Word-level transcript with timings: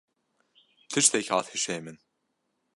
Tiştek 0.91 1.27
hat 1.33 1.47
hişê 1.53 1.77
min. 1.83 1.97